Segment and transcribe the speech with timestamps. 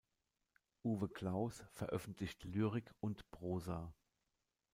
[0.83, 3.93] Uwe Claus veröffentlicht Lyrik und Prosa.